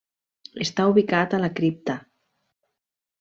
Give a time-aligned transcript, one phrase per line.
[0.63, 1.99] Està ubicat a la Cripta.